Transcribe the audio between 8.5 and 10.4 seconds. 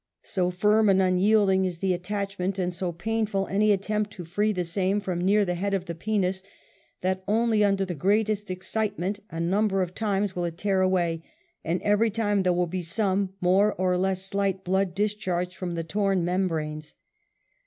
citement, a number of times,